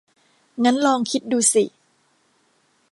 [0.63, 1.63] งั้นลองคิดดูสิ